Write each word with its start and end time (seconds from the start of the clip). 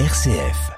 RCF. 0.00 0.72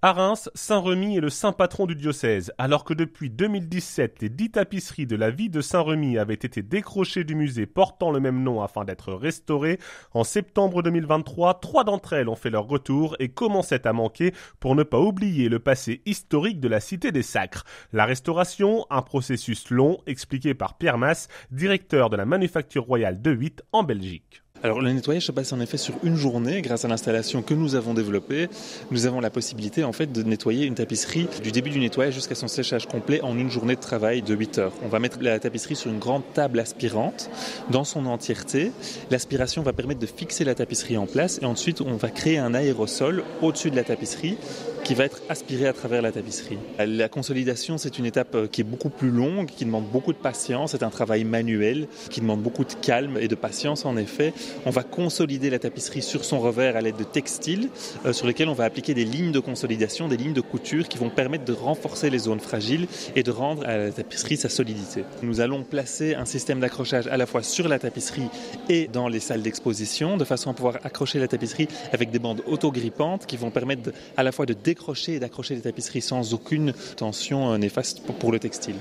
À 0.00 0.12
Reims, 0.14 0.48
Saint-Remy 0.54 1.18
est 1.18 1.20
le 1.20 1.28
saint 1.28 1.52
patron 1.52 1.84
du 1.84 1.94
diocèse, 1.94 2.50
alors 2.56 2.82
que 2.82 2.94
depuis 2.94 3.28
2017, 3.28 4.22
les 4.22 4.30
dix 4.30 4.52
tapisseries 4.52 5.04
de 5.04 5.14
la 5.14 5.30
vie 5.30 5.50
de 5.50 5.60
Saint-Remy 5.60 6.16
avaient 6.16 6.32
été 6.32 6.62
décrochées 6.62 7.24
du 7.24 7.34
musée 7.34 7.66
portant 7.66 8.10
le 8.10 8.20
même 8.20 8.42
nom 8.42 8.62
afin 8.62 8.86
d'être 8.86 9.12
restaurées. 9.12 9.78
En 10.12 10.24
septembre 10.24 10.82
2023, 10.82 11.60
trois 11.60 11.84
d'entre 11.84 12.14
elles 12.14 12.30
ont 12.30 12.36
fait 12.36 12.48
leur 12.48 12.66
retour 12.66 13.16
et 13.18 13.28
commençaient 13.28 13.86
à 13.86 13.92
manquer 13.92 14.32
pour 14.58 14.74
ne 14.74 14.82
pas 14.82 14.98
oublier 14.98 15.50
le 15.50 15.58
passé 15.58 16.00
historique 16.06 16.58
de 16.58 16.68
la 16.68 16.80
cité 16.80 17.12
des 17.12 17.22
Sacres. 17.22 17.64
La 17.92 18.06
restauration, 18.06 18.86
un 18.88 19.02
processus 19.02 19.68
long, 19.68 19.98
expliqué 20.06 20.54
par 20.54 20.78
Pierre 20.78 20.96
Masse, 20.96 21.28
directeur 21.50 22.08
de 22.08 22.16
la 22.16 22.24
Manufacture 22.24 22.84
Royale 22.84 23.20
de 23.20 23.30
8 23.30 23.62
en 23.72 23.82
Belgique. 23.82 24.42
Alors 24.64 24.80
le 24.80 24.92
nettoyage 24.92 25.26
se 25.26 25.32
passe 25.32 25.52
en 25.52 25.60
effet 25.60 25.76
sur 25.76 25.94
une 26.02 26.16
journée 26.16 26.62
grâce 26.62 26.84
à 26.84 26.88
l'installation 26.88 27.42
que 27.42 27.54
nous 27.54 27.76
avons 27.76 27.94
développée. 27.94 28.48
Nous 28.90 29.06
avons 29.06 29.20
la 29.20 29.30
possibilité 29.30 29.84
en 29.84 29.92
fait 29.92 30.10
de 30.10 30.22
nettoyer 30.24 30.66
une 30.66 30.74
tapisserie 30.74 31.28
du 31.44 31.52
début 31.52 31.70
du 31.70 31.78
nettoyage 31.78 32.14
jusqu'à 32.14 32.34
son 32.34 32.48
séchage 32.48 32.86
complet 32.86 33.20
en 33.22 33.38
une 33.38 33.50
journée 33.50 33.76
de 33.76 33.80
travail 33.80 34.20
de 34.20 34.34
8 34.34 34.58
heures. 34.58 34.72
On 34.84 34.88
va 34.88 34.98
mettre 34.98 35.18
la 35.20 35.38
tapisserie 35.38 35.76
sur 35.76 35.92
une 35.92 36.00
grande 36.00 36.24
table 36.34 36.58
aspirante 36.58 37.30
dans 37.70 37.84
son 37.84 38.06
entièreté. 38.06 38.72
L'aspiration 39.12 39.62
va 39.62 39.72
permettre 39.72 40.00
de 40.00 40.06
fixer 40.06 40.42
la 40.44 40.56
tapisserie 40.56 40.96
en 40.96 41.06
place 41.06 41.38
et 41.40 41.46
ensuite 41.46 41.80
on 41.80 41.94
va 41.94 42.10
créer 42.10 42.38
un 42.38 42.52
aérosol 42.52 43.22
au-dessus 43.42 43.70
de 43.70 43.76
la 43.76 43.84
tapisserie 43.84 44.38
qui 44.88 44.94
va 44.94 45.04
être 45.04 45.20
aspiré 45.28 45.66
à 45.66 45.74
travers 45.74 46.00
la 46.00 46.12
tapisserie. 46.12 46.56
La 46.78 47.10
consolidation, 47.10 47.76
c'est 47.76 47.98
une 47.98 48.06
étape 48.06 48.34
euh, 48.34 48.46
qui 48.46 48.62
est 48.62 48.64
beaucoup 48.64 48.88
plus 48.88 49.10
longue, 49.10 49.44
qui 49.44 49.66
demande 49.66 49.84
beaucoup 49.84 50.14
de 50.14 50.18
patience, 50.18 50.70
c'est 50.70 50.82
un 50.82 50.88
travail 50.88 51.24
manuel 51.24 51.88
qui 52.08 52.22
demande 52.22 52.40
beaucoup 52.40 52.64
de 52.64 52.72
calme 52.72 53.18
et 53.20 53.28
de 53.28 53.34
patience 53.34 53.84
en 53.84 53.98
effet. 53.98 54.32
On 54.64 54.70
va 54.70 54.84
consolider 54.84 55.50
la 55.50 55.58
tapisserie 55.58 56.00
sur 56.00 56.24
son 56.24 56.40
revers 56.40 56.74
à 56.74 56.80
l'aide 56.80 56.96
de 56.96 57.04
textiles 57.04 57.68
euh, 58.06 58.14
sur 58.14 58.26
lesquels 58.26 58.48
on 58.48 58.54
va 58.54 58.64
appliquer 58.64 58.94
des 58.94 59.04
lignes 59.04 59.30
de 59.30 59.40
consolidation, 59.40 60.08
des 60.08 60.16
lignes 60.16 60.32
de 60.32 60.40
couture 60.40 60.88
qui 60.88 60.96
vont 60.96 61.10
permettre 61.10 61.44
de 61.44 61.52
renforcer 61.52 62.08
les 62.08 62.20
zones 62.20 62.40
fragiles 62.40 62.86
et 63.14 63.22
de 63.22 63.30
rendre 63.30 63.66
à 63.66 63.76
la 63.76 63.90
tapisserie 63.90 64.38
sa 64.38 64.48
solidité. 64.48 65.04
Nous 65.22 65.42
allons 65.42 65.64
placer 65.64 66.14
un 66.14 66.24
système 66.24 66.60
d'accrochage 66.60 67.08
à 67.08 67.18
la 67.18 67.26
fois 67.26 67.42
sur 67.42 67.68
la 67.68 67.78
tapisserie 67.78 68.30
et 68.70 68.88
dans 68.90 69.08
les 69.08 69.20
salles 69.20 69.42
d'exposition 69.42 70.16
de 70.16 70.24
façon 70.24 70.48
à 70.48 70.54
pouvoir 70.54 70.78
accrocher 70.82 71.18
la 71.18 71.28
tapisserie 71.28 71.68
avec 71.92 72.10
des 72.10 72.18
bandes 72.18 72.42
autogrippantes 72.46 73.26
qui 73.26 73.36
vont 73.36 73.50
permettre 73.50 73.90
à 74.16 74.22
la 74.22 74.32
fois 74.32 74.46
de 74.46 74.54
décrocher 74.54 74.77
et 75.08 75.18
d'accrocher 75.18 75.54
les 75.54 75.60
tapisseries 75.60 76.02
sans 76.02 76.34
aucune 76.34 76.72
tension 76.96 77.52
euh, 77.52 77.58
néfaste 77.58 78.02
pour 78.02 78.32
le 78.32 78.38
textile. 78.38 78.76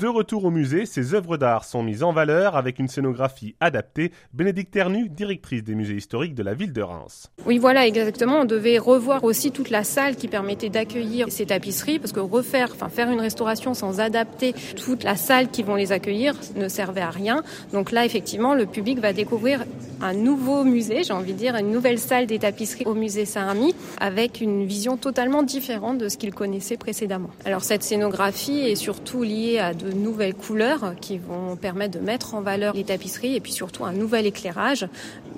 De 0.00 0.08
retour 0.08 0.46
au 0.46 0.50
musée, 0.50 0.86
ces 0.86 1.12
œuvres 1.12 1.36
d'art 1.36 1.66
sont 1.66 1.82
mises 1.82 2.02
en 2.02 2.10
valeur 2.10 2.56
avec 2.56 2.78
une 2.78 2.88
scénographie 2.88 3.54
adaptée. 3.60 4.12
Bénédicte 4.32 4.72
Ternu, 4.72 5.10
directrice 5.10 5.62
des 5.62 5.74
musées 5.74 5.96
historiques 5.96 6.34
de 6.34 6.42
la 6.42 6.54
ville 6.54 6.72
de 6.72 6.80
Reims. 6.80 7.30
Oui, 7.44 7.58
voilà, 7.58 7.86
exactement. 7.86 8.40
On 8.40 8.44
devait 8.46 8.78
revoir 8.78 9.22
aussi 9.24 9.50
toute 9.50 9.68
la 9.68 9.84
salle 9.84 10.16
qui 10.16 10.26
permettait 10.26 10.70
d'accueillir 10.70 11.26
ces 11.28 11.44
tapisseries, 11.44 11.98
parce 11.98 12.12
que 12.12 12.20
refaire, 12.20 12.70
enfin 12.72 12.88
faire 12.88 13.10
une 13.10 13.20
restauration 13.20 13.74
sans 13.74 14.00
adapter 14.00 14.54
toute 14.82 15.04
la 15.04 15.16
salle 15.16 15.50
qui 15.50 15.62
vont 15.62 15.74
les 15.74 15.92
accueillir 15.92 16.34
ne 16.56 16.68
servait 16.68 17.02
à 17.02 17.10
rien. 17.10 17.42
Donc 17.74 17.92
là, 17.92 18.06
effectivement, 18.06 18.54
le 18.54 18.64
public 18.64 19.00
va 19.00 19.12
découvrir 19.12 19.66
un 20.00 20.14
nouveau 20.14 20.64
musée, 20.64 21.04
j'ai 21.04 21.12
envie 21.12 21.34
de 21.34 21.38
dire, 21.38 21.56
une 21.56 21.72
nouvelle 21.72 21.98
salle 21.98 22.26
des 22.26 22.38
tapisseries 22.38 22.86
au 22.86 22.94
musée 22.94 23.26
Saint-Remy, 23.26 23.74
avec 24.00 24.40
une 24.40 24.64
vision 24.64 24.96
totalement 24.96 25.42
différente 25.42 25.98
de 25.98 26.08
ce 26.08 26.16
qu'il 26.16 26.32
connaissait 26.32 26.78
précédemment. 26.78 27.28
Alors 27.44 27.62
cette 27.64 27.82
scénographie 27.82 28.60
est 28.60 28.76
surtout 28.76 29.22
liée 29.24 29.58
à 29.58 29.74
de 29.90 29.98
nouvelles 29.98 30.34
couleurs 30.34 30.94
qui 31.00 31.18
vont 31.18 31.56
permettre 31.56 31.98
de 31.98 32.04
mettre 32.04 32.34
en 32.34 32.40
valeur 32.40 32.74
les 32.74 32.84
tapisseries 32.84 33.36
et 33.36 33.40
puis 33.40 33.52
surtout 33.52 33.84
un 33.84 33.92
nouvel 33.92 34.26
éclairage 34.26 34.86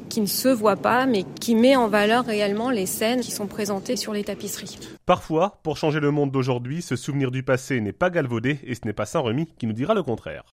qui 0.09 0.21
ne 0.21 0.27
se 0.27 0.49
voit 0.49 0.77
pas 0.77 1.07
mais 1.07 1.25
qui 1.41 1.55
met 1.55 1.77
en 1.77 1.89
valeur 1.89 2.25
réellement 2.25 2.71
les 2.71 2.87
scènes 2.87 3.21
qui 3.21 3.31
sont 3.31 3.47
présentées 3.47 3.97
sur 3.97 4.13
les 4.13 4.25
tapisseries. 4.25 4.79
Parfois, 5.07 5.59
pour 5.63 5.77
changer 5.77 6.01
le 6.01 6.11
monde 6.11 6.31
d'aujourd'hui, 6.31 6.83
ce 6.83 6.97
souvenir 6.97 7.31
du 7.31 7.43
passé 7.43 7.81
n'est 7.81 7.93
pas 7.93 8.11
galvaudé 8.11 8.61
et 8.65 8.75
ce 8.75 8.81
n'est 8.85 8.93
pas 8.93 9.07
Saint-Remy 9.07 9.47
qui 9.59 9.67
nous 9.67 9.73
dira 9.73 9.95
le 9.95 10.03
contraire. 10.03 10.45